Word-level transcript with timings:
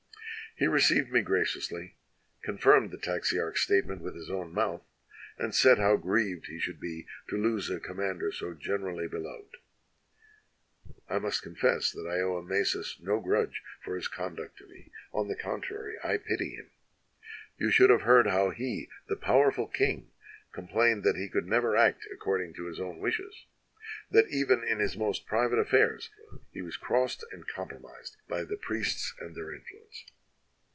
"He 0.57 0.67
received 0.67 1.11
me 1.11 1.21
graciously, 1.21 1.95
confirmed 2.43 2.91
the 2.91 2.97
Taxiarch's 2.97 3.61
statement 3.61 4.01
with 4.01 4.15
his 4.15 4.29
own 4.29 4.53
mouth, 4.53 4.83
and 5.39 5.55
said 5.55 5.77
how 5.79 5.95
grieved 5.95 6.47
he 6.47 6.59
should 6.59 6.77
be 6.79 7.07
to 7.29 7.37
lose 7.37 7.69
a 7.69 7.79
commander 7.79 8.31
so 8.33 8.53
generally 8.53 9.07
beloved. 9.07 9.55
I 11.09 11.17
must 11.19 11.41
confess 11.41 11.89
that 11.93 12.05
I 12.05 12.19
owe 12.19 12.37
Amasis 12.37 12.97
no 12.99 13.21
grudge 13.21 13.63
for 13.81 13.95
his 13.95 14.07
con 14.09 14.35
duct 14.35 14.57
to 14.57 14.67
me; 14.67 14.91
on 15.13 15.29
the 15.29 15.37
contrary, 15.37 15.95
I 16.03 16.17
pity 16.17 16.49
him. 16.49 16.69
You 17.57 17.71
should 17.71 17.89
have 17.89 18.01
heard 18.01 18.27
how 18.27 18.49
he, 18.51 18.87
the 19.07 19.15
powerful 19.15 19.67
king, 19.67 20.11
complained 20.51 21.03
that 21.05 21.15
he 21.15 21.29
could 21.29 21.47
never 21.47 21.75
act 21.77 22.05
according 22.13 22.53
to 22.55 22.65
his 22.67 22.79
own 22.79 22.99
wishes, 22.99 23.45
that 24.11 24.27
even 24.29 24.63
in 24.65 24.77
his 24.79 24.95
most 24.97 25.25
private 25.25 25.57
affairs 25.57 26.09
he 26.51 26.61
was 26.61 26.75
crossed 26.77 27.23
and 27.31 27.47
com 27.47 27.69
promised 27.69 28.17
by 28.27 28.43
the 28.43 28.57
priests 28.57 29.13
and 29.21 29.33
their 29.33 29.51
influence. 29.53 30.03